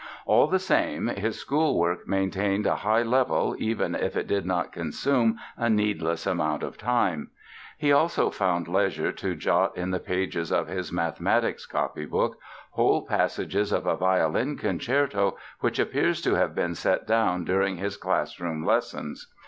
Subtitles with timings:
[0.25, 4.71] All the same his school work maintained a high level, even if it did not
[4.71, 7.29] consume a needless amount of time.
[7.77, 12.37] He also found leisure to jot in the pages of his mathematics copybook
[12.71, 17.95] whole passages of a violin concerto which appears to have been set down during his
[17.95, 19.31] classroom lessons.